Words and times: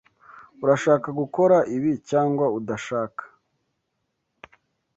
Urashaka 0.63 1.07
gukora 1.19 1.57
ibi 1.75 1.91
cyangwa 2.09 2.45
udashaka? 2.59 3.23